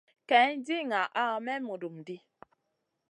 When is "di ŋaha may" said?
0.65-1.59